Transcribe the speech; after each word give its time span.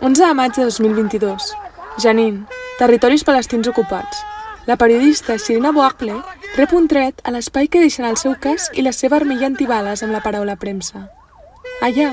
11 0.00 0.26
de 0.26 0.34
maig 0.34 0.52
de 0.54 0.62
2022. 0.62 1.54
Janin, 1.98 2.46
territoris 2.78 3.24
palestins 3.24 3.66
ocupats. 3.66 4.22
La 4.66 4.76
periodista 4.76 5.34
Shirina 5.36 5.72
Boakle 5.72 6.14
rep 6.56 6.72
un 6.72 6.86
tret 6.86 7.18
a 7.24 7.32
l'espai 7.34 7.66
que 7.66 7.80
deixen 7.82 8.06
el 8.06 8.16
seu 8.16 8.36
cas 8.38 8.68
i 8.78 8.84
la 8.86 8.92
seva 8.94 9.18
armilla 9.18 9.48
antibales 9.50 10.04
amb 10.06 10.14
la 10.14 10.22
paraula 10.22 10.54
premsa. 10.54 11.08
Allà, 11.82 12.12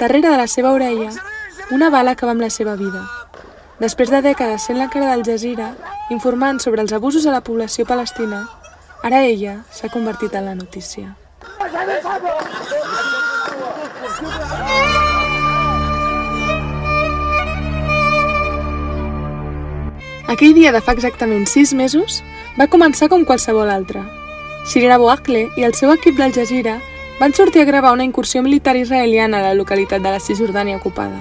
darrere 0.00 0.30
de 0.30 0.38
la 0.40 0.46
seva 0.48 0.72
orella, 0.72 1.10
una 1.70 1.90
bala 1.90 2.16
acaba 2.16 2.32
amb 2.32 2.40
la 2.40 2.48
seva 2.48 2.76
vida. 2.80 3.04
Després 3.84 4.08
de 4.08 4.22
dècades 4.24 4.64
sent 4.64 4.80
la 4.80 4.88
cara 4.88 5.12
del 5.12 5.24
Jazeera, 5.28 5.74
informant 6.08 6.62
sobre 6.64 6.80
els 6.80 6.94
abusos 6.96 7.26
a 7.26 7.36
la 7.36 7.44
població 7.44 7.84
palestina, 7.84 8.46
ara 9.04 9.20
ella 9.28 9.58
s'ha 9.70 9.92
convertit 9.92 10.32
en 10.40 10.48
la 10.48 10.54
notícia. 10.54 11.12
Aquell 20.26 20.56
dia 20.56 20.72
de 20.74 20.80
fa 20.82 20.90
exactament 20.96 21.44
sis 21.46 21.70
mesos 21.70 22.18
va 22.58 22.66
començar 22.66 23.06
com 23.08 23.22
qualsevol 23.24 23.70
altre. 23.70 24.00
Shirina 24.66 24.98
Boakle 24.98 25.44
i 25.54 25.62
el 25.62 25.74
seu 25.78 25.92
equip 25.94 26.16
d'Al 26.18 26.32
Jazeera 26.34 26.80
van 27.20 27.32
sortir 27.32 27.62
a 27.62 27.68
gravar 27.68 27.92
una 27.94 28.04
incursió 28.04 28.42
militar 28.42 28.74
israeliana 28.76 29.38
a 29.38 29.44
la 29.44 29.54
localitat 29.54 30.02
de 30.02 30.10
la 30.10 30.18
Cisjordània 30.18 30.80
ocupada. 30.80 31.20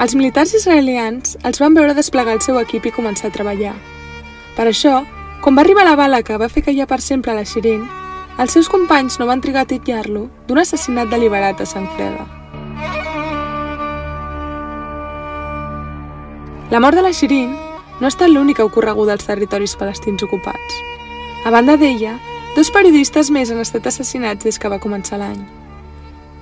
Els 0.00 0.14
militars 0.16 0.54
israelians 0.56 1.36
els 1.44 1.60
van 1.60 1.76
veure 1.76 1.92
desplegar 1.94 2.32
el 2.34 2.40
seu 2.40 2.56
equip 2.58 2.88
i 2.88 2.94
començar 2.94 3.28
a 3.28 3.34
treballar. 3.34 3.74
Per 4.56 4.64
això, 4.64 5.02
quan 5.44 5.54
va 5.54 5.62
arribar 5.62 5.84
la 5.84 5.94
bala 5.94 6.22
que 6.24 6.38
va 6.40 6.48
fer 6.48 6.64
callar 6.64 6.88
per 6.88 7.02
sempre 7.04 7.34
la 7.36 7.44
Shirin, 7.44 7.84
els 8.40 8.56
seus 8.56 8.72
companys 8.72 9.20
no 9.20 9.28
van 9.28 9.44
trigar 9.44 9.66
a 9.66 9.70
titllar-lo 9.70 10.24
d'un 10.48 10.62
assassinat 10.64 11.12
deliberat 11.12 11.60
a 11.60 11.68
sang 11.68 11.86
freda. 11.98 12.24
La 16.72 16.80
mort 16.80 16.96
de 16.96 17.04
la 17.04 17.12
Shirin 17.12 17.52
no 18.00 18.06
ha 18.06 18.12
estat 18.12 18.30
l'única 18.30 18.64
ocorreguda 18.64 19.12
als 19.14 19.26
territoris 19.26 19.76
palestins 19.76 20.22
ocupats. 20.22 20.80
A 21.44 21.50
banda 21.50 21.76
d'ella, 21.76 22.18
dos 22.56 22.70
periodistes 22.70 23.30
més 23.30 23.50
han 23.50 23.60
estat 23.62 23.86
assassinats 23.86 24.44
des 24.44 24.58
que 24.58 24.70
va 24.72 24.80
començar 24.82 25.18
l'any. 25.20 25.40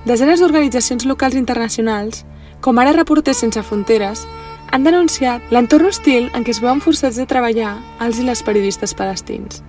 Desenes 0.06 0.40
d'organitzacions 0.40 1.04
locals 1.06 1.36
internacionals, 1.38 2.24
com 2.60 2.78
ara 2.78 2.94
Reporters 2.96 3.42
Sense 3.42 3.62
Fronteres, 3.62 4.24
han 4.72 4.84
denunciat 4.84 5.52
l'entorn 5.52 5.90
hostil 5.90 6.30
en 6.32 6.46
què 6.46 6.54
es 6.54 6.62
veuen 6.62 6.80
forçats 6.80 7.18
de 7.20 7.28
treballar 7.28 7.76
els 8.00 8.18
i 8.18 8.26
les 8.26 8.42
periodistes 8.42 8.94
palestins. 8.96 9.62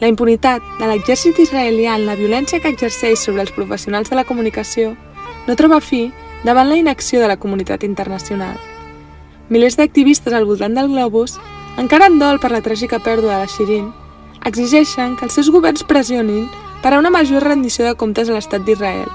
La 0.00 0.10
impunitat 0.12 0.62
de 0.78 0.86
l'exèrcit 0.86 1.38
israelià 1.42 1.96
en 1.96 2.06
la 2.06 2.14
violència 2.18 2.60
que 2.60 2.70
exerceix 2.70 3.24
sobre 3.24 3.42
els 3.42 3.54
professionals 3.56 4.12
de 4.12 4.20
la 4.20 4.26
comunicació 4.28 4.94
no 5.48 5.56
troba 5.56 5.80
fi 5.80 6.10
davant 6.44 6.68
la 6.68 6.76
inacció 6.78 7.22
de 7.22 7.32
la 7.32 7.40
comunitat 7.40 7.82
internacional 7.88 8.67
milers 9.48 9.76
d'activistes 9.76 10.32
al 10.32 10.46
voltant 10.48 10.74
del 10.76 10.90
globus, 10.92 11.38
encara 11.78 12.08
en 12.10 12.18
dol 12.18 12.40
per 12.42 12.50
la 12.52 12.62
tràgica 12.62 12.98
pèrdua 12.98 13.36
de 13.36 13.40
la 13.44 13.50
Shirin, 13.50 13.90
exigeixen 14.44 15.16
que 15.16 15.26
els 15.26 15.34
seus 15.34 15.50
governs 15.50 15.84
pressionin 15.84 16.48
per 16.82 16.94
a 16.94 16.98
una 16.98 17.10
major 17.10 17.42
rendició 17.42 17.86
de 17.86 17.96
comptes 17.96 18.28
a 18.28 18.36
l'estat 18.36 18.64
d'Israel, 18.66 19.08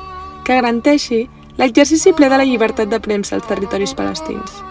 que 0.43 0.55
garanteixi 0.55 1.25
l'exercici 1.57 2.13
ple 2.13 2.29
de 2.29 2.37
la 2.39 2.47
llibertat 2.47 2.89
de 2.89 2.99
premsa 2.99 3.35
als 3.37 3.47
territoris 3.47 3.93
palestins. 3.93 4.61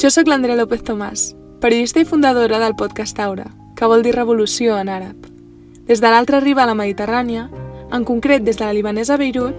Jo 0.00 0.10
sóc 0.10 0.28
l'Andrea 0.28 0.58
López 0.58 0.82
Tomàs, 0.84 1.30
periodista 1.62 2.02
i 2.02 2.04
fundadora 2.04 2.58
del 2.60 2.74
podcast 2.76 3.18
Aura, 3.22 3.46
que 3.76 3.86
vol 3.88 4.02
dir 4.04 4.12
revolució 4.12 4.76
en 4.76 4.90
àrab. 4.92 5.30
Des 5.88 6.00
de 6.00 6.10
l'altra 6.10 6.40
riba 6.42 6.64
a 6.64 6.68
la 6.68 6.76
Mediterrània, 6.76 7.46
en 7.92 8.04
concret 8.04 8.44
des 8.44 8.58
de 8.58 8.66
la 8.66 8.74
libanesa 8.76 9.16
Beirut, 9.16 9.54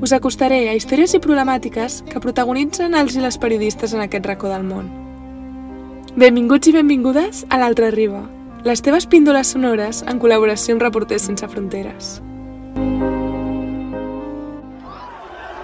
us 0.00 0.12
acostaré 0.16 0.62
a 0.70 0.74
històries 0.74 1.12
i 1.12 1.20
problemàtiques 1.20 2.00
que 2.08 2.20
protagonitzen 2.24 2.96
els 2.96 3.16
i 3.16 3.20
les 3.20 3.36
periodistes 3.38 3.92
en 3.92 4.00
aquest 4.00 4.26
racó 4.26 4.48
del 4.48 4.64
món. 4.64 4.88
Benvinguts 6.16 6.70
i 6.70 6.72
benvingudes 6.72 7.44
a 7.50 7.58
l'Altra 7.60 7.90
Riba, 7.92 8.22
les 8.64 8.80
teves 8.80 9.06
píndoles 9.06 9.52
sonores 9.52 10.00
en 10.08 10.18
col·laboració 10.22 10.74
amb 10.74 10.84
Reporters 10.86 11.28
Sense 11.28 11.48
Fronteres. 11.52 12.18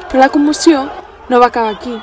Però 0.06 0.20
la 0.20 0.30
commoció 0.32 0.84
no 1.30 1.41
va 1.41 1.48
acabar 1.48 1.72
aquí. 1.75 1.96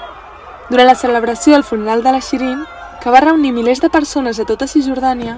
Durant 0.69 0.89
la 0.89 0.97
celebració 0.97 1.53
del 1.53 1.63
funeral 1.63 2.03
de 2.03 2.11
la 2.11 2.21
Shirin, 2.21 2.63
que 3.01 3.13
va 3.13 3.21
reunir 3.21 3.53
milers 3.53 3.81
de 3.83 3.91
persones 3.93 4.39
a 4.39 4.45
tota 4.49 4.67
Cisjordània, 4.67 5.37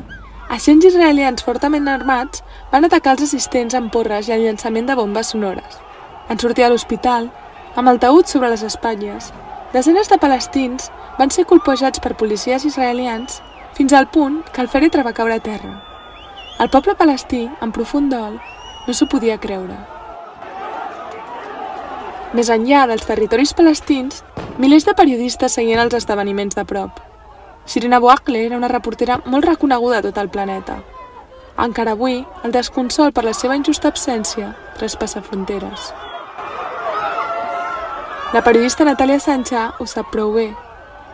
agents 0.49 0.85
israelians 0.87 1.43
fortament 1.43 1.89
armats 1.91 2.43
van 2.71 2.87
atacar 2.87 3.17
els 3.17 3.27
assistents 3.27 3.75
amb 3.75 3.91
porres 3.91 4.29
i 4.29 4.35
el 4.37 4.45
llançament 4.47 4.87
de 4.87 4.95
bombes 4.95 5.33
sonores. 5.35 5.81
En 6.29 6.39
sortir 6.41 6.65
a 6.65 6.69
l'hospital, 6.73 7.27
amb 7.77 7.91
el 7.91 7.99
taüt 8.01 8.31
sobre 8.31 8.49
les 8.49 8.63
espatlles, 8.65 9.31
desenes 9.73 10.09
de 10.09 10.17
palestins 10.17 10.89
van 11.19 11.29
ser 11.31 11.45
colpejats 11.45 12.01
per 12.01 12.15
policies 12.17 12.65
israelians 12.65 13.41
fins 13.77 13.93
al 13.93 14.07
punt 14.09 14.39
que 14.51 14.63
el 14.63 14.71
fèretre 14.71 15.03
va 15.05 15.13
caure 15.13 15.37
a 15.37 15.43
terra. 15.43 15.73
El 16.59 16.71
poble 16.71 16.95
palestí, 16.95 17.43
en 17.61 17.73
profund 17.75 18.13
dol, 18.13 18.39
no 18.87 18.93
s'ho 18.93 19.09
podia 19.11 19.37
creure. 19.43 19.75
Més 22.35 22.49
enllà 22.51 22.85
dels 22.89 23.05
territoris 23.05 23.53
palestins, 23.53 24.23
milers 24.57 24.87
de 24.87 24.95
periodistes 24.95 25.59
seguien 25.59 25.83
els 25.83 25.93
esdeveniments 25.99 26.55
de 26.55 26.65
prop. 26.65 27.03
Shirina 27.67 27.99
Boakle 27.99 28.45
era 28.45 28.57
una 28.57 28.71
reportera 28.71 29.19
molt 29.25 29.45
reconeguda 29.45 29.99
a 29.99 30.07
tot 30.07 30.17
el 30.21 30.31
planeta. 30.33 30.79
Encara 31.59 31.93
avui, 31.95 32.23
el 32.43 32.51
desconsol 32.55 33.13
per 33.15 33.23
la 33.27 33.33
seva 33.33 33.55
injusta 33.55 33.91
absència 33.91 34.51
traspassa 34.79 35.23
fronteres. 35.23 35.93
La 38.33 38.41
periodista 38.41 38.85
Natàlia 38.87 39.19
Sancha 39.21 39.67
ho 39.79 39.85
sap 39.85 40.09
prou 40.11 40.31
bé. 40.33 40.47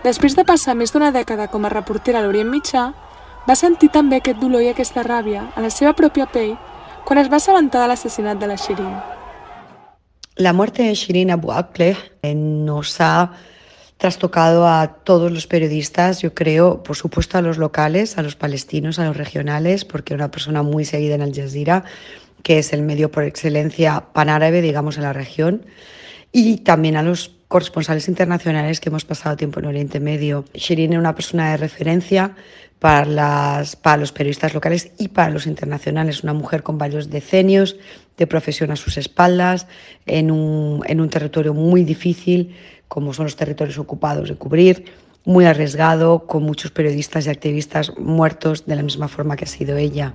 Després 0.06 0.36
de 0.38 0.46
passar 0.48 0.78
més 0.80 0.94
d'una 0.94 1.12
dècada 1.12 1.50
com 1.52 1.66
a 1.68 1.72
reportera 1.74 2.22
a 2.22 2.24
l'Orient 2.24 2.48
Mitjà, 2.50 2.86
va 3.48 3.56
sentir 3.60 3.90
també 3.92 4.22
aquest 4.22 4.40
dolor 4.40 4.64
i 4.64 4.70
aquesta 4.72 5.04
ràbia 5.04 5.50
a 5.56 5.62
la 5.62 5.70
seva 5.70 5.92
pròpia 5.98 6.30
pell 6.32 6.56
quan 7.06 7.20
es 7.20 7.28
va 7.30 7.42
assabentar 7.42 7.82
de 7.84 7.90
l'assassinat 7.92 8.40
de 8.40 8.48
la 8.48 8.56
Shirin. 8.56 8.94
La 10.38 10.54
muerte 10.54 10.84
de 10.84 10.96
Shirin 10.96 11.32
Abu 11.36 11.52
Akleh 11.52 11.98
eh, 12.22 12.34
nos 12.34 12.96
ha 13.02 13.34
trastocado 13.98 14.66
a 14.66 14.96
todos 15.04 15.32
los 15.32 15.46
periodistas, 15.46 16.22
yo 16.22 16.34
creo, 16.34 16.82
por 16.82 16.96
supuesto 16.96 17.38
a 17.38 17.42
los 17.42 17.58
locales, 17.58 18.18
a 18.18 18.24
los 18.24 18.36
palestinos, 18.36 18.98
a 18.98 19.06
los 19.06 19.18
regionales, 19.18 19.86
porque 19.86 20.16
una 20.16 20.32
persona 20.32 20.64
muy 20.64 20.86
seguida 20.86 21.16
en 21.16 21.22
Al 21.22 21.36
Jazeera, 21.36 21.84
que 22.42 22.58
es 22.58 22.74
el 22.74 22.82
medio 22.82 23.12
por 23.12 23.26
excelencia 23.26 24.06
panárabe, 24.14 24.62
digamos, 24.62 24.98
en 24.98 25.04
la 25.04 25.14
región. 25.14 25.66
Y 26.32 26.58
también 26.58 26.96
a 26.96 27.04
los 27.04 27.32
corresponsales 27.48 28.08
internacionales 28.08 28.80
que 28.80 28.90
hemos 28.90 29.04
pasado 29.04 29.36
tiempo 29.36 29.60
en 29.60 29.66
Oriente 29.66 30.00
Medio. 30.00 30.46
Shirin 30.54 30.94
era 30.94 31.00
una 31.00 31.16
persona 31.16 31.52
de 31.52 31.58
referencia 31.58 32.36
para, 32.80 33.06
las, 33.06 33.76
para 33.76 33.98
los 33.98 34.12
periodistas 34.12 34.54
locales 34.54 34.92
y 34.98 35.10
para 35.10 35.30
los 35.30 35.46
internacionales, 35.46 36.24
una 36.24 36.34
mujer 36.34 36.64
con 36.64 36.78
varios 36.78 37.10
decenios 37.10 37.76
de 38.18 38.26
profesión 38.26 38.72
a 38.72 38.76
sus 38.76 38.98
espaldas, 38.98 39.68
en 40.06 40.32
un, 40.32 40.82
en 40.88 41.02
un 41.02 41.10
territorio 41.10 41.54
muy 41.54 41.84
difícil, 41.84 42.56
como 42.88 43.14
son 43.14 43.26
los 43.26 43.36
territorios 43.36 43.78
ocupados 43.78 44.30
de 44.30 44.36
cubrir, 44.36 44.86
muy 45.26 45.46
arriesgado, 45.46 46.26
con 46.26 46.44
muchos 46.44 46.72
periodistas 46.72 47.28
y 47.28 47.30
activistas 47.30 47.98
muertos 48.00 48.66
de 48.66 48.76
la 48.76 48.82
misma 48.82 49.08
forma 49.08 49.36
que 49.36 49.46
ha 49.46 49.48
sido 49.48 49.78
ella. 49.78 50.14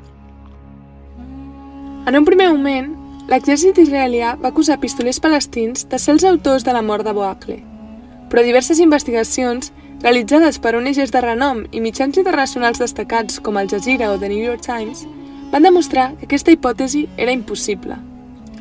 En 2.06 2.16
un 2.16 2.24
primer 2.24 2.50
l'exèrcit 3.26 3.78
israelià 3.82 4.36
va 4.38 4.52
acusar 4.52 4.78
pistolers 4.78 5.18
palestins 5.22 5.86
de 5.90 5.98
ser 5.98 6.14
els 6.14 6.24
autors 6.24 6.64
de 6.64 6.72
la 6.74 6.82
mort 6.82 7.04
de 7.06 7.12
Boakle. 7.12 7.58
Però 8.30 8.42
diverses 8.42 8.78
investigacions, 8.82 9.72
realitzades 10.02 10.60
per 10.62 10.76
ONGs 10.78 11.10
de 11.10 11.22
renom 11.24 11.64
i 11.72 11.82
mitjans 11.82 12.18
internacionals 12.18 12.78
destacats 12.82 13.40
com 13.40 13.58
el 13.58 13.70
Jazeera 13.70 14.12
o 14.12 14.18
The 14.18 14.30
New 14.30 14.44
York 14.44 14.62
Times, 14.62 15.06
van 15.50 15.66
demostrar 15.66 16.12
que 16.16 16.26
aquesta 16.26 16.54
hipòtesi 16.54 17.06
era 17.16 17.34
impossible. 17.34 17.96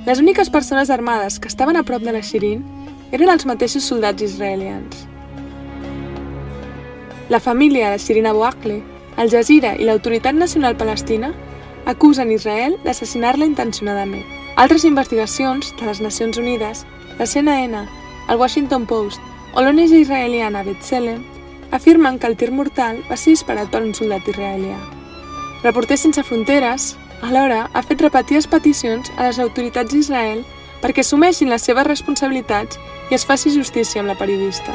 Les 0.06 0.20
úniques 0.22 0.50
persones 0.50 0.90
armades 0.90 1.40
que 1.40 1.50
estaven 1.50 1.78
a 1.78 1.84
prop 1.84 2.02
de 2.02 2.14
la 2.14 2.22
Shirin 2.22 2.64
eren 3.12 3.30
els 3.30 3.46
mateixos 3.46 3.86
soldats 3.86 4.22
israelians. 4.22 5.06
La 7.30 7.40
família 7.40 7.90
de 7.90 7.98
Shirin 7.98 8.30
Abu 8.30 8.46
Akleh, 8.46 8.82
el 9.18 9.30
Jazeera 9.30 9.76
i 9.78 9.86
l'Autoritat 9.86 10.38
Nacional 10.38 10.78
Palestina 10.78 11.34
acusen 11.86 12.32
Israel 12.32 12.78
d'assassinar-la 12.84 13.46
intencionadament. 13.50 14.45
Altres 14.56 14.86
investigacions 14.88 15.74
de 15.76 15.86
les 15.86 16.00
Nacions 16.00 16.38
Unides, 16.40 16.86
la 17.20 17.26
CNN, 17.28 17.82
el 18.30 18.38
Washington 18.40 18.86
Post 18.88 19.20
o 19.52 19.60
l'ONG 19.60 19.92
israeliana 19.98 20.62
B'Tselem 20.64 21.26
afirmen 21.76 22.20
que 22.20 22.30
el 22.32 22.38
tir 22.40 22.54
mortal 22.56 23.02
va 23.10 23.18
ser 23.20 23.34
disparat 23.36 23.68
per 23.68 23.84
un 23.84 23.92
soldat 23.92 24.24
israelià. 24.32 24.78
Reporters 25.66 26.08
Sense 26.08 26.24
Fronteres, 26.24 26.96
alhora, 27.20 27.66
ha 27.74 27.84
fet 27.84 28.00
repetides 28.08 28.48
peticions 28.48 29.12
a 29.18 29.28
les 29.28 29.44
autoritats 29.44 29.92
d'Israel 29.92 30.46
perquè 30.80 31.04
assumeixin 31.04 31.52
les 31.52 31.68
seves 31.68 31.92
responsabilitats 31.92 32.80
i 33.12 33.20
es 33.20 33.28
faci 33.28 33.52
justícia 33.52 34.00
amb 34.00 34.14
la 34.14 34.16
periodista. 34.16 34.72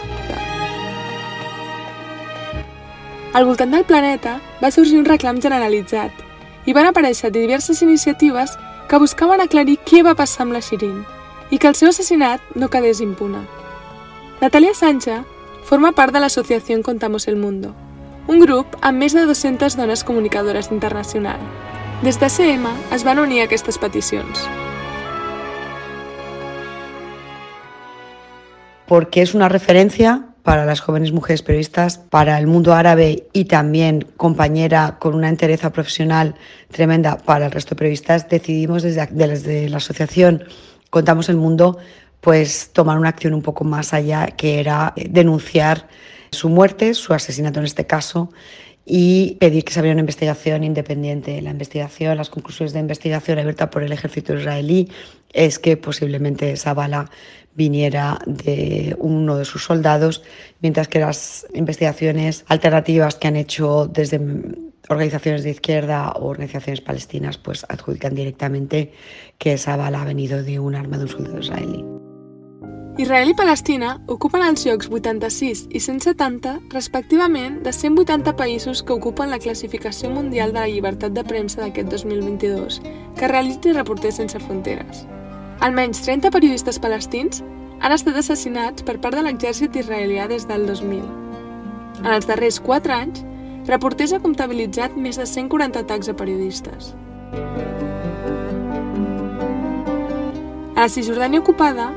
Al 3.32 3.46
voltant 3.48 3.72
del 3.72 3.88
planeta 3.88 4.42
va 4.60 4.74
sorgir 4.74 5.00
un 5.00 5.08
reclam 5.08 5.40
generalitzat 5.40 6.12
i 6.68 6.76
van 6.76 6.90
aparèixer 6.90 7.32
diverses 7.32 7.80
iniciatives 7.80 8.58
que 8.90 8.98
buscaven 8.98 9.38
aclarir 9.38 9.76
què 9.86 10.00
va 10.02 10.16
passar 10.18 10.42
amb 10.42 10.56
la 10.56 10.60
Shirin 10.66 11.04
i 11.54 11.58
que 11.62 11.68
el 11.70 11.76
seu 11.78 11.92
assassinat 11.92 12.42
no 12.58 12.68
quedés 12.70 12.98
impune. 13.00 13.44
Natalia 14.40 14.74
Sancha 14.74 15.20
forma 15.68 15.92
part 15.94 16.12
de 16.12 16.18
l'associació 16.18 16.80
Contamos 16.82 17.28
el 17.28 17.36
Mundo, 17.36 17.70
un 18.26 18.42
grup 18.42 18.74
amb 18.82 18.98
més 18.98 19.14
de 19.14 19.22
200 19.28 19.76
dones 19.78 20.02
comunicadores 20.02 20.72
internacional. 20.74 21.38
Des 22.02 22.18
de 22.18 22.30
CM 22.30 22.66
es 22.90 23.04
van 23.06 23.20
unir 23.22 23.42
a 23.42 23.44
aquestes 23.44 23.78
peticions. 23.78 24.42
Porque 28.88 29.22
es 29.22 29.34
una 29.34 29.48
referencia 29.48 30.29
para 30.42 30.64
las 30.64 30.80
jóvenes 30.80 31.12
mujeres 31.12 31.42
periodistas, 31.42 31.98
para 31.98 32.38
el 32.38 32.46
mundo 32.46 32.74
árabe 32.74 33.26
y 33.32 33.44
también 33.44 34.06
compañera 34.16 34.98
con 34.98 35.14
una 35.14 35.28
entereza 35.28 35.70
profesional 35.70 36.34
tremenda 36.70 37.18
para 37.18 37.46
el 37.46 37.52
resto 37.52 37.70
de 37.70 37.78
periodistas, 37.78 38.28
decidimos 38.28 38.82
desde, 38.82 39.06
desde 39.06 39.68
la 39.68 39.78
asociación 39.78 40.44
Contamos 40.90 41.28
el 41.28 41.36
Mundo 41.36 41.78
pues 42.20 42.70
tomar 42.72 42.98
una 42.98 43.08
acción 43.08 43.32
un 43.32 43.42
poco 43.42 43.64
más 43.64 43.94
allá, 43.94 44.26
que 44.26 44.60
era 44.60 44.92
denunciar 44.96 45.88
su 46.32 46.48
muerte, 46.48 46.94
su 46.94 47.14
asesinato 47.14 47.60
en 47.60 47.66
este 47.66 47.86
caso, 47.86 48.30
y 48.84 49.36
pedir 49.36 49.64
que 49.64 49.72
se 49.72 49.78
abriera 49.78 49.94
una 49.94 50.00
investigación 50.00 50.64
independiente. 50.64 51.40
La 51.40 51.50
investigación, 51.50 52.16
las 52.16 52.28
conclusiones 52.28 52.72
de 52.72 52.80
investigación 52.80 53.38
abierta 53.38 53.70
por 53.70 53.82
el 53.82 53.92
ejército 53.92 54.34
israelí 54.34 54.90
es 55.32 55.58
que 55.58 55.76
posiblemente 55.76 56.52
esa 56.52 56.74
bala 56.74 57.10
viniera 57.54 58.18
de 58.26 58.96
uno 58.98 59.36
de 59.36 59.44
sus 59.44 59.64
soldados, 59.64 60.22
mientras 60.60 60.88
que 60.88 61.00
las 61.00 61.46
investigaciones 61.54 62.44
alternativas 62.48 63.16
que 63.16 63.28
han 63.28 63.36
hecho 63.36 63.86
desde 63.86 64.20
organizaciones 64.88 65.44
de 65.44 65.50
izquierda 65.50 66.12
o 66.12 66.26
organizaciones 66.26 66.80
palestinas 66.80 67.38
pues 67.38 67.64
adjudican 67.68 68.14
directamente 68.14 68.92
que 69.38 69.52
esa 69.54 69.76
bala 69.76 70.02
ha 70.02 70.04
venido 70.04 70.42
de 70.42 70.58
un 70.58 70.74
arma 70.74 70.96
de 70.96 71.04
un 71.04 71.08
soldado 71.08 71.38
israelí. 71.38 71.84
Israel 72.98 73.30
i 73.30 73.34
Palestina 73.38 73.94
ocupen 74.12 74.42
els 74.44 74.66
llocs 74.66 74.90
86 74.90 75.62
i 75.70 75.80
170, 75.80 76.56
respectivament, 76.74 77.60
de 77.64 77.72
180 77.72 78.34
països 78.36 78.82
que 78.82 78.92
ocupen 78.92 79.30
la 79.30 79.38
classificació 79.38 80.10
mundial 80.10 80.52
de 80.52 80.58
la 80.58 80.68
llibertat 80.68 81.14
de 81.16 81.24
premsa 81.24 81.62
d'aquest 81.62 81.88
2022, 81.88 82.82
que 83.16 83.30
realitzi 83.30 83.72
Reporters 83.72 84.20
Sense 84.20 84.42
Fronteres. 84.42 85.06
Almenys 85.60 86.00
30 86.06 86.30
periodistes 86.32 86.78
palestins 86.80 87.42
han 87.80 87.92
estat 87.92 88.16
assassinats 88.16 88.84
per 88.84 88.96
part 89.00 89.16
de 89.16 89.24
l'exèrcit 89.26 89.74
israelià 89.76 90.24
des 90.28 90.46
del 90.48 90.64
2000. 90.68 91.02
En 92.00 92.14
els 92.14 92.28
darrers 92.28 92.60
4 92.64 92.94
anys, 92.96 93.24
Reporters 93.68 94.14
ha 94.16 94.22
comptabilitzat 94.24 94.96
més 94.96 95.18
de 95.20 95.26
140 95.28 95.82
atacs 95.84 96.08
a 96.08 96.14
periodistes. 96.16 96.94
A 100.74 100.80
la 100.80 100.88
Cisjordània 100.88 101.42
ocupada, 101.44 101.90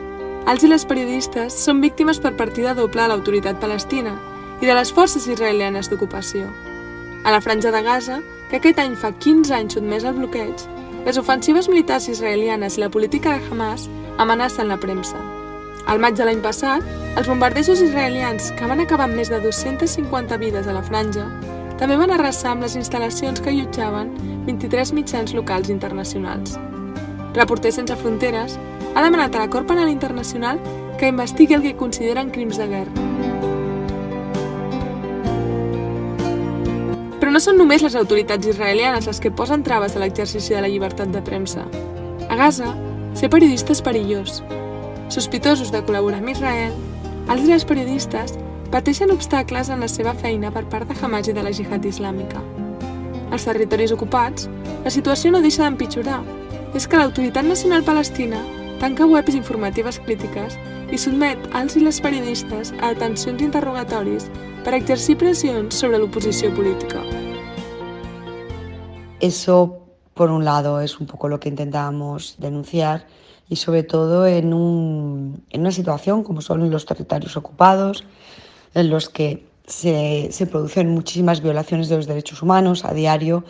els 0.51 0.65
i 0.67 0.69
les 0.69 0.83
periodistes 0.83 1.55
són 1.55 1.79
víctimes 1.81 2.19
per 2.19 2.35
partida 2.35 2.75
doble 2.75 2.99
de 2.99 3.07
l'autoritat 3.13 3.63
palestina 3.63 4.17
i 4.59 4.67
de 4.67 4.75
les 4.75 4.91
forces 4.91 5.25
israelianes 5.25 5.87
d'ocupació. 5.89 6.51
A 7.23 7.31
la 7.31 7.39
franja 7.39 7.71
de 7.71 7.81
Gaza, 7.81 8.19
que 8.51 8.59
aquest 8.59 8.83
any 8.83 8.99
fa 8.99 9.15
15 9.15 9.55
anys 9.55 9.79
sotmès 9.79 10.03
al 10.03 10.19
bloqueig, 10.19 10.67
les 11.05 11.17
ofensives 11.17 11.67
militars 11.67 12.07
israelianes 12.07 12.77
i 12.77 12.81
la 12.81 12.89
política 12.89 13.33
de 13.37 13.45
Hamas 13.51 13.89
amenacen 14.17 14.69
la 14.69 14.77
premsa. 14.79 15.17
Al 15.85 15.99
maig 15.99 16.15
de 16.15 16.23
l'any 16.23 16.39
passat, 16.41 16.83
els 17.19 17.27
bombardejos 17.27 17.81
israelians, 17.83 18.51
que 18.55 18.67
van 18.69 18.79
acabar 18.79 19.09
amb 19.09 19.19
més 19.19 19.29
de 19.29 19.41
250 19.43 20.37
vides 20.39 20.67
a 20.67 20.75
la 20.77 20.83
franja, 20.83 21.27
també 21.79 21.97
van 21.99 22.13
arrasar 22.15 22.53
amb 22.53 22.63
les 22.63 22.77
instal·lacions 22.79 23.43
que 23.43 23.51
allotjaven 23.51 24.13
23 24.47 24.93
mitjans 24.95 25.33
locals 25.35 25.69
internacionals. 25.73 26.55
Reporters 27.35 27.81
Sense 27.81 27.97
Fronteres 27.99 28.55
ha 28.95 29.03
demanat 29.03 29.35
a 29.35 29.43
la 29.43 29.49
Cort 29.49 29.67
Penal 29.67 29.91
Internacional 29.91 30.61
que 30.99 31.11
investigui 31.11 31.57
el 31.57 31.65
que 31.65 31.75
consideren 31.75 32.31
crims 32.31 32.61
de 32.61 32.69
guerra. 32.69 33.52
No 37.33 37.39
són 37.41 37.57
només 37.57 37.81
les 37.81 37.95
autoritats 37.97 38.45
israelianes 38.45 39.07
les 39.09 39.19
que 39.19 39.31
posen 39.33 39.63
traves 39.65 39.95
a 39.95 40.01
l'exercici 40.03 40.53
de 40.53 40.61
la 40.61 40.69
llibertat 40.69 41.09
de 41.09 41.21
premsa. 41.25 41.63
A 42.29 42.35
Gaza, 42.37 42.75
ser 43.17 43.29
periodista 43.33 43.73
és 43.73 43.81
perillós. 43.81 44.43
Sospitosos 45.09 45.71
de 45.73 45.81
col·laborar 45.81 46.19
amb 46.21 46.29
Israel, 46.29 46.75
els 47.33 47.47
les 47.49 47.65
periodistes 47.65 48.35
pateixen 48.69 49.09
obstacles 49.13 49.71
en 49.73 49.81
la 49.81 49.89
seva 49.89 50.13
feina 50.13 50.53
per 50.53 50.67
part 50.69 50.89
de 50.89 50.97
Hamas 51.01 51.29
i 51.29 51.33
de 51.33 51.41
la 51.41 51.53
jihad 51.53 51.85
islàmica. 51.89 52.41
Als 53.33 53.49
territoris 53.49 53.93
ocupats, 53.97 54.45
la 54.85 54.93
situació 54.93 55.33
no 55.33 55.41
deixa 55.41 55.65
d'empitjorar. 55.65 56.21
És 56.77 56.85
que 56.85 56.97
l'Autoritat 56.97 57.45
Nacional 57.45 57.85
Palestina 57.85 58.41
tanca 58.83 59.05
webs 59.05 59.33
informatives 59.33 59.97
crítiques 60.03 60.57
i 60.91 60.97
sotmet 60.99 61.39
als 61.55 61.77
i 61.79 61.81
les 61.85 62.01
periodistes 62.03 62.73
a 62.83 62.89
detencions 62.91 63.39
i 63.39 63.45
interrogatoris 63.47 64.25
per 64.65 64.73
exercir 64.75 65.15
pressions 65.21 65.77
sobre 65.79 66.01
l'oposició 66.01 66.49
política. 66.51 66.99
Eso, 69.21 69.87
por 70.13 70.31
un 70.35 70.43
lado, 70.43 70.81
es 70.81 70.99
un 70.99 71.07
poco 71.07 71.29
lo 71.29 71.39
que 71.39 71.47
intentábamos 71.47 72.35
denunciar 72.39 73.07
y 73.47 73.55
sobre 73.55 73.83
todo 73.83 74.27
en, 74.27 74.53
un, 74.53 75.41
en 75.51 75.61
una 75.61 75.71
situación 75.71 76.25
como 76.25 76.41
son 76.41 76.69
los 76.69 76.85
territorios 76.85 77.37
ocupados, 77.37 78.03
en 78.73 78.89
los 78.89 79.07
que 79.07 79.45
se, 79.67 80.29
se, 80.31 80.45
producen 80.45 80.89
muchísimas 80.89 81.41
violaciones 81.41 81.89
de 81.89 81.97
los 81.97 82.07
derechos 82.07 82.41
humanos 82.41 82.85
a 82.85 82.93
diario 82.93 83.43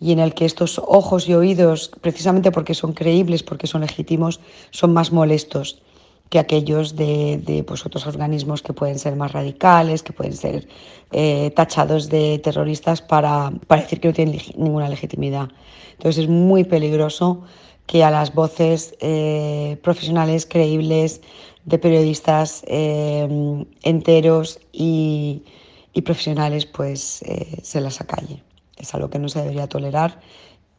y 0.00 0.12
en 0.12 0.18
el 0.18 0.34
que 0.34 0.46
estos 0.46 0.80
ojos 0.84 1.28
y 1.28 1.34
oídos, 1.34 1.90
precisamente 2.00 2.50
porque 2.50 2.74
son 2.74 2.92
creíbles, 2.92 3.42
porque 3.42 3.66
son 3.66 3.82
legítimos, 3.82 4.40
son 4.70 4.92
más 4.92 5.12
molestos 5.12 5.82
que 6.30 6.38
aquellos 6.38 6.96
de, 6.96 7.42
de 7.44 7.64
pues, 7.64 7.84
otros 7.84 8.06
organismos 8.06 8.62
que 8.62 8.72
pueden 8.72 8.98
ser 8.98 9.16
más 9.16 9.32
radicales, 9.32 10.02
que 10.02 10.12
pueden 10.12 10.32
ser 10.32 10.66
eh, 11.10 11.50
tachados 11.56 12.08
de 12.08 12.38
terroristas 12.38 13.02
para, 13.02 13.52
para 13.66 13.82
decir 13.82 14.00
que 14.00 14.08
no 14.08 14.14
tienen 14.14 14.40
ninguna 14.56 14.88
legitimidad. 14.88 15.48
Entonces 15.92 16.24
es 16.24 16.30
muy 16.30 16.64
peligroso 16.64 17.42
que 17.86 18.04
a 18.04 18.10
las 18.12 18.32
voces 18.32 18.94
eh, 19.00 19.76
profesionales, 19.82 20.46
creíbles, 20.46 21.20
de 21.64 21.78
periodistas 21.78 22.62
eh, 22.66 23.64
enteros 23.82 24.60
y, 24.72 25.44
y, 25.92 26.02
profesionales, 26.02 26.66
pues 26.66 27.22
eh, 27.22 27.58
se 27.62 27.80
las 27.80 28.00
acalle. 28.00 28.42
Es 28.76 28.94
algo 28.94 29.10
que 29.10 29.18
no 29.18 29.28
se 29.28 29.40
debería 29.40 29.68
tolerar 29.68 30.20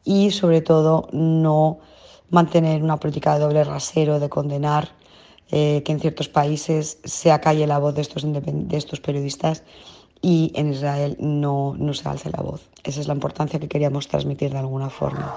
y 0.04 0.32
sobre 0.32 0.62
todo 0.62 1.08
no 1.12 1.80
mantener 2.30 2.82
una 2.82 2.98
política 2.98 3.36
de 3.36 3.42
doble 3.42 3.64
rasero, 3.64 4.20
de 4.20 4.30
condenar 4.30 4.90
eh, 5.52 5.84
que 5.84 5.92
en 5.92 6.00
ciertos 6.00 6.30
países 6.30 7.00
se 7.04 7.32
acalle 7.32 7.68
la 7.68 7.78
voz 7.78 7.94
de 7.94 8.02
estos, 8.02 8.24
de 8.24 8.78
estos 8.78 9.02
periodistas 9.02 9.64
y 10.22 10.52
en 10.56 10.72
Israel 10.72 11.18
no, 11.20 11.76
no 11.78 11.94
se 11.94 12.08
alce 12.08 12.30
la 12.30 12.42
voz. 12.42 12.70
Esa 12.84 13.02
es 13.02 13.08
la 13.08 13.14
importancia 13.14 13.60
que 13.60 13.68
queríamos 13.68 14.08
transmitir 14.08 14.52
de 14.52 14.60
alguna 14.60 14.90
forma. 14.90 15.36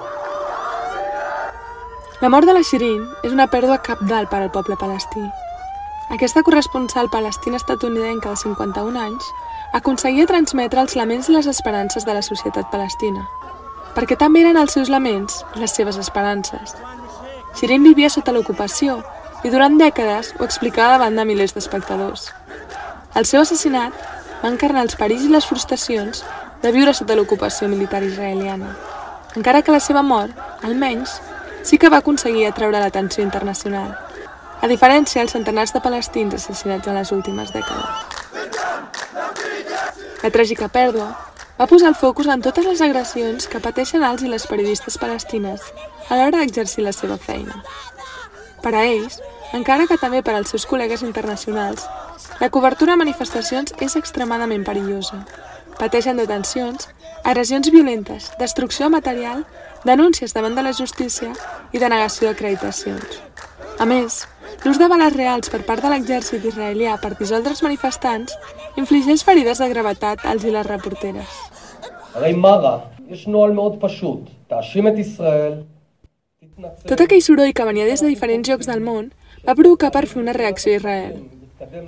La 2.24 2.30
mort 2.30 2.46
de 2.48 2.54
la 2.56 2.62
Shirin 2.64 3.02
és 3.20 3.34
una 3.34 3.44
pèrdua 3.52 3.82
capdalt 3.84 4.30
per 4.32 4.38
al 4.40 4.48
poble 4.48 4.78
palestí. 4.80 5.20
Aquesta 6.14 6.40
corresponsal 6.46 7.10
palestina-estatunidenca 7.12 8.30
de 8.32 8.40
51 8.40 8.96
anys 8.96 9.26
aconseguia 9.76 10.24
transmetre 10.30 10.80
els 10.80 10.94
laments 10.96 11.28
i 11.28 11.34
les 11.34 11.50
esperances 11.52 12.06
de 12.08 12.14
la 12.16 12.22
societat 12.24 12.70
palestina, 12.72 13.26
perquè 13.92 14.16
també 14.16 14.40
eren 14.40 14.56
els 14.56 14.72
seus 14.72 14.88
laments 14.88 15.42
les 15.60 15.76
seves 15.76 15.98
esperances. 16.00 16.72
Shirin 17.60 17.84
vivia 17.84 18.08
sota 18.08 18.32
l'ocupació 18.32 18.96
i 19.44 19.52
durant 19.52 19.76
dècades 19.76 20.32
ho 20.38 20.48
explicava 20.48 20.96
davant 20.96 21.20
de 21.20 21.28
milers 21.28 21.52
d'espectadors. 21.52 22.30
El 23.12 23.28
seu 23.28 23.42
assassinat 23.44 24.00
va 24.40 24.54
encarnar 24.54 24.88
els 24.88 24.96
perills 24.96 25.28
i 25.28 25.34
les 25.36 25.52
frustracions 25.52 26.24
de 26.64 26.72
viure 26.72 26.96
sota 26.96 27.20
l'ocupació 27.20 27.68
militar 27.68 28.00
israeliana, 28.08 28.72
encara 29.36 29.60
que 29.60 29.76
la 29.76 29.84
seva 29.92 30.00
mort, 30.00 30.32
almenys, 30.64 31.20
sí 31.64 31.78
que 31.78 31.90
va 31.90 31.98
aconseguir 32.04 32.46
atraure 32.46 32.80
l'atenció 32.80 33.24
internacional, 33.24 33.96
a 34.60 34.68
diferència 34.68 35.22
dels 35.22 35.32
centenars 35.34 35.72
de 35.74 35.80
palestins 35.84 36.36
assassinats 36.36 36.88
en 36.88 37.00
les 37.00 37.12
últimes 37.12 37.50
dècades. 37.52 38.20
La 40.22 40.30
tràgica 40.32 40.70
pèrdua 40.72 41.08
va 41.58 41.66
posar 41.70 41.90
el 41.90 41.98
focus 41.98 42.28
en 42.32 42.42
totes 42.44 42.66
les 42.68 42.80
agressions 42.84 43.48
que 43.48 43.60
pateixen 43.64 44.04
els 44.04 44.22
i 44.22 44.30
les 44.30 44.46
periodistes 44.50 44.96
palestines 44.98 45.66
a 46.08 46.16
l'hora 46.16 46.40
d'exercir 46.40 46.84
la 46.84 46.92
seva 46.96 47.18
feina. 47.18 47.60
Per 48.64 48.72
a 48.74 48.84
ells, 48.84 49.20
encara 49.52 49.86
que 49.86 50.00
també 50.00 50.22
per 50.24 50.34
als 50.34 50.50
seus 50.54 50.64
col·legues 50.66 51.04
internacionals, 51.06 51.84
la 52.40 52.50
cobertura 52.50 52.94
a 52.94 53.00
manifestacions 53.00 53.74
és 53.84 53.96
extremadament 54.00 54.64
perillosa. 54.66 55.20
Pateixen 55.78 56.16
detencions, 56.18 56.88
agressions 57.22 57.70
violentes, 57.70 58.32
destrucció 58.40 58.88
material, 58.90 59.44
denúncies 59.85 60.33
davant 60.33 60.55
de 60.55 60.63
la 60.65 60.73
justícia 60.73 61.31
i 61.73 61.79
denegació 61.79 62.29
d'acreditacions. 62.29 63.21
A 63.79 63.85
més, 63.87 64.25
l'ús 64.65 64.79
de 64.79 64.87
bales 64.91 65.15
reals 65.15 65.49
per 65.49 65.61
part 65.67 65.83
de 65.83 65.91
l'exèrcit 65.93 66.45
israelià 66.45 66.97
per 66.99 67.15
dissoldre 67.19 67.55
els 67.55 67.63
manifestants 67.63 68.35
infligeix 68.77 69.23
ferides 69.23 69.61
de 69.63 69.69
gravetat 69.71 70.25
als 70.25 70.43
i 70.43 70.51
les 70.55 70.67
reporteres. 70.67 71.29
הרי 72.13 72.33
מרה, 72.33 72.79
יש 73.09 73.27
נוהל 73.27 73.51
מאוד 73.51 73.75
פשוט, 73.79 74.19
תאשים 74.47 74.87
את 74.87 74.97
ישראל, 74.97 75.53
Tot 76.87 76.99
aquell 76.99 77.21
soroll 77.23 77.53
que 77.55 77.63
venia 77.63 77.85
des 77.87 78.01
de 78.03 78.09
diferents 78.11 78.49
llocs 78.49 78.67
del 78.67 78.81
món 78.83 79.05
va 79.47 79.55
provocar 79.55 79.91
per 79.95 80.07
fer 80.11 80.19
una 80.21 80.35
reacció 80.35 80.73
a 80.73 80.79
Israel. 80.79 81.13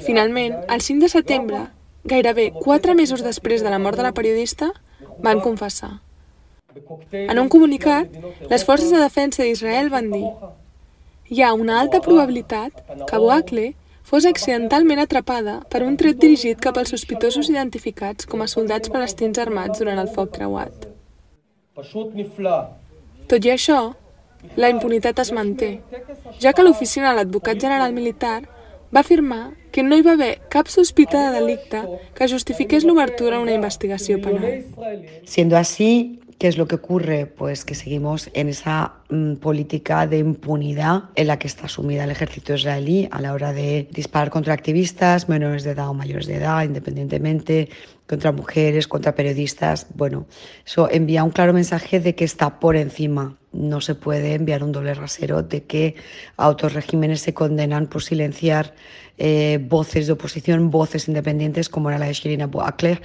Finalment, 0.05 0.55
el 0.75 0.81
5 0.86 1.03
de 1.03 1.10
setembre, 1.12 1.60
gairebé 2.08 2.51
quatre 2.55 2.96
mesos 2.96 3.24
després 3.24 3.65
de 3.65 3.74
la 3.74 3.79
mort 3.79 4.00
de 4.00 4.05
la 4.08 4.13
periodista, 4.15 4.72
van 5.20 5.43
confessar. 5.43 6.00
En 7.12 7.38
un 7.38 7.49
comunicat, 7.49 8.12
les 8.50 8.64
forces 8.64 8.92
de 8.92 9.00
defensa 9.00 9.42
d'Israel 9.42 9.90
van 9.90 10.11
dir 10.12 10.26
hi 11.28 11.42
ha 11.42 11.52
una 11.54 11.80
alta 11.80 12.00
probabilitat 12.00 12.85
que 13.11 13.18
Boakle 13.18 13.73
fos 14.06 14.26
accidentalment 14.28 15.00
atrapada 15.02 15.56
per 15.71 15.83
un 15.83 15.97
tret 15.99 16.21
dirigit 16.23 16.61
cap 16.62 16.76
als 16.78 16.92
sospitosos 16.95 17.49
identificats 17.50 18.28
com 18.30 18.45
a 18.45 18.47
soldats 18.47 18.92
palestins 18.95 19.40
armats 19.42 19.83
durant 19.83 19.99
el 19.99 20.11
foc 20.14 20.37
creuat. 20.37 20.87
Tot 23.26 23.49
i 23.49 23.50
això, 23.50 23.80
la 24.54 24.71
impunitat 24.71 25.18
es 25.18 25.33
manté, 25.35 25.80
ja 26.38 26.52
que 26.54 26.62
l'oficina 26.62 27.11
de 27.11 27.18
l'advocat 27.18 27.59
general 27.59 27.97
militar 27.97 28.45
va 28.95 29.02
afirmar 29.02 29.56
que 29.75 29.83
no 29.83 29.99
hi 29.99 30.04
va 30.06 30.14
haver 30.14 30.37
cap 30.49 30.71
sospita 30.71 31.25
de 31.26 31.40
delicte 31.40 31.83
que 32.14 32.30
justifiqués 32.30 32.87
l'obertura 32.87 33.37
a 33.37 33.42
una 33.42 33.56
investigació 33.59 34.21
penal. 34.23 34.62
Siendo 35.25 35.56
así, 35.56 36.21
¿Qué 36.38 36.49
es 36.49 36.59
lo 36.59 36.69
que 36.69 36.75
ocurre? 36.75 37.25
Pues 37.25 37.64
que 37.64 37.75
seguimos 37.75 38.28
en 38.35 38.50
esa 38.50 38.97
mm, 39.09 39.37
política 39.37 40.07
de 40.07 40.19
impunidad 40.19 41.05
en 41.14 41.28
la 41.28 41.38
que 41.38 41.47
está 41.47 41.66
sumida 41.66 42.05
el 42.05 42.11
ejército 42.11 42.52
israelí 42.52 43.09
a 43.11 43.23
la 43.23 43.33
hora 43.33 43.55
de 43.55 43.88
disparar 43.90 44.28
contra 44.28 44.52
activistas, 44.52 45.31
menores 45.31 45.64
de 45.64 45.71
edad 45.71 45.88
o 45.88 45.95
mayores 45.95 46.26
de 46.26 46.35
edad, 46.35 46.62
independientemente, 46.62 47.71
contra 48.07 48.33
mujeres, 48.33 48.87
contra 48.87 49.14
periodistas. 49.14 49.87
Bueno, 49.95 50.26
eso 50.66 50.90
envía 50.90 51.25
un 51.25 51.31
claro 51.31 51.55
mensaje 51.55 52.00
de 52.00 52.14
que 52.14 52.25
está 52.25 52.61
por 52.61 52.76
encima. 52.76 53.38
No 53.56 53.80
se 53.80 53.94
puede 53.94 54.34
enviar 54.34 54.62
un 54.62 54.72
doble 54.72 54.94
rasero 54.94 55.42
de 55.42 55.64
que 55.64 55.94
a 56.36 56.48
otros 56.48 56.75
regímenes 56.75 57.20
se 57.22 57.34
condenan 57.34 57.86
por 57.86 58.02
silenciar 58.02 58.75
eh, 59.18 59.58
voces 59.62 60.06
de 60.06 60.12
oposición, 60.12 60.70
voces 60.70 61.08
independientes, 61.08 61.68
como 61.68 61.88
era 61.88 61.98
la 61.98 62.06
de 62.06 62.12
Shirin 62.12 62.42
Abu 62.42 62.60
Akleh, 62.60 63.00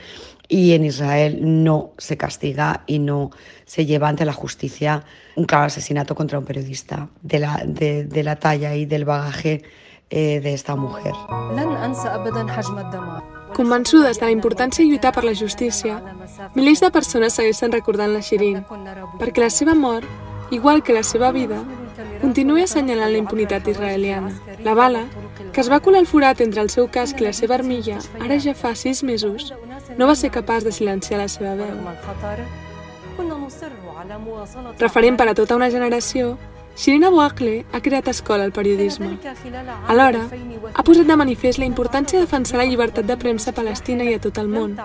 y 0.47 0.73
en 0.73 0.83
Israel 0.83 1.39
no 1.41 1.93
se 1.97 2.17
castiga 2.17 2.83
y 2.85 2.99
no 2.99 3.31
se 3.65 3.85
lleva 3.85 4.09
ante 4.09 4.25
la 4.25 4.33
justicia 4.33 5.05
un 5.37 5.45
claro 5.45 5.65
asesinato 5.65 6.13
contra 6.13 6.37
un 6.37 6.45
periodista 6.45 7.07
de 7.21 7.39
la, 7.39 7.63
de, 7.65 8.03
de 8.03 8.23
la 8.23 8.35
talla 8.35 8.75
y 8.75 8.85
del 8.85 9.05
bagaje 9.05 9.63
eh, 10.09 10.41
de 10.41 10.53
esta 10.53 10.75
mujer. 10.75 11.13
Convençudes 13.53 14.19
de 14.19 14.25
la 14.25 14.31
importància 14.31 14.83
de 14.83 14.89
lluitar 14.89 15.13
per 15.15 15.23
la 15.23 15.33
justícia, 15.35 16.01
milers 16.55 16.79
de 16.83 16.89
persones 16.91 17.35
segueixen 17.35 17.71
recordant 17.71 18.11
la 18.11 18.21
Shirin, 18.23 18.61
perquè 19.19 19.43
la 19.43 19.49
seva 19.51 19.75
mort, 19.75 20.07
igual 20.51 20.83
que 20.83 20.93
la 20.93 21.03
seva 21.03 21.31
vida, 21.31 21.63
continua 22.21 22.63
assenyalant 22.63 23.11
la 23.11 23.17
impunitat 23.17 23.67
israeliana. 23.67 24.31
La 24.63 24.75
bala, 24.75 25.05
que 25.51 25.61
es 25.61 25.71
va 25.71 25.79
colar 25.79 26.03
el 26.03 26.07
forat 26.07 26.41
entre 26.41 26.61
el 26.61 26.69
seu 26.69 26.87
casc 26.91 27.19
i 27.19 27.25
la 27.25 27.33
seva 27.33 27.57
armilla 27.57 27.97
ara 28.19 28.37
ja 28.39 28.53
fa 28.53 28.75
sis 28.75 29.03
mesos, 29.03 29.51
no 29.97 30.07
va 30.07 30.15
ser 30.15 30.31
capaç 30.31 30.63
de 30.63 30.71
silenciar 30.71 31.19
la 31.19 31.27
seva 31.27 31.55
veu. 31.55 31.75
Referent 34.79 35.17
per 35.17 35.29
a 35.29 35.35
tota 35.35 35.55
una 35.55 35.69
generació, 35.69 36.37
Shirina 36.75 37.09
Boakle 37.11 37.65
ha 37.73 37.81
creat 37.83 38.07
escola 38.07 38.45
al 38.47 38.53
periodisme. 38.55 39.17
Alhora, 39.87 40.23
ha 40.73 40.83
posat 40.87 41.07
de 41.07 41.17
manifest 41.19 41.59
la 41.59 41.67
importància 41.67 42.17
de 42.17 42.25
defensar 42.25 42.61
la 42.61 42.65
llibertat 42.65 43.05
de 43.05 43.17
premsa 43.17 43.51
a 43.51 43.57
Palestina 43.57 44.07
i 44.07 44.15
a 44.15 44.21
tot 44.23 44.39
el 44.39 44.47
món. 44.47 44.77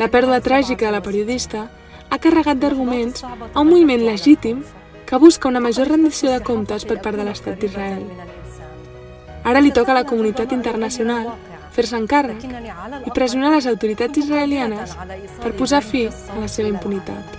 La 0.00 0.08
pèrdua 0.08 0.40
tràgica 0.40 0.88
de 0.88 0.94
la 0.96 1.02
periodista 1.04 1.66
ha 2.10 2.18
carregat 2.18 2.58
d'arguments 2.58 3.24
a 3.24 3.60
un 3.60 3.68
moviment 3.68 4.04
legítim 4.06 4.62
que 5.06 5.18
busca 5.22 5.48
una 5.48 5.60
major 5.60 5.88
rendició 5.88 6.32
de 6.32 6.42
comptes 6.42 6.84
per 6.84 7.00
part 7.02 7.16
de 7.16 7.24
l'estat 7.24 7.60
d'Israel. 7.60 8.06
Ara 9.46 9.62
li 9.62 9.70
toca 9.70 9.94
a 9.94 10.00
la 10.00 10.06
comunitat 10.08 10.52
internacional 10.52 11.30
fer-se'n 11.76 12.06
càrrec 12.10 12.42
i 13.06 13.12
pressionar 13.14 13.52
les 13.54 13.68
autoritats 13.70 14.18
israelianes 14.18 14.96
per 15.42 15.52
posar 15.58 15.82
fi 15.84 16.06
a 16.08 16.40
la 16.40 16.48
seva 16.48 16.72
impunitat. 16.72 17.36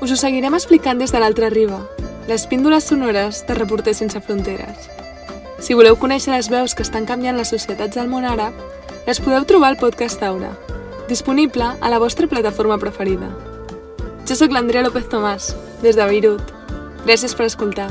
Us 0.00 0.12
ho 0.12 0.16
seguirem 0.16 0.54
explicant 0.56 0.98
des 0.98 1.12
de 1.12 1.20
l'altra 1.20 1.50
riba, 1.52 1.80
les 2.30 2.46
píndoles 2.46 2.84
sonores 2.84 3.44
de 3.48 3.54
Reporters 3.56 3.96
Sense 3.96 4.20
Fronteres. 4.20 4.86
Si 5.58 5.74
voleu 5.74 5.96
conèixer 5.98 6.30
les 6.30 6.46
veus 6.46 6.76
que 6.78 6.84
estan 6.86 7.02
canviant 7.08 7.34
les 7.34 7.50
societats 7.50 7.98
del 7.98 8.06
món 8.06 8.22
àrab, 8.22 8.54
les 9.08 9.18
podeu 9.18 9.42
trobar 9.50 9.72
al 9.72 9.78
podcast 9.80 10.22
Aura, 10.22 10.52
disponible 11.08 11.72
a 11.74 11.90
la 11.90 11.98
vostra 11.98 12.30
plataforma 12.30 12.78
preferida. 12.78 13.32
Jo 14.30 14.38
sóc 14.38 14.54
l'Andrea 14.54 14.86
López 14.86 15.10
Tomàs, 15.10 15.50
des 15.82 15.98
de 15.98 16.06
Beirut. 16.06 16.54
Gràcies 17.02 17.34
per 17.34 17.50
escoltar. 17.50 17.90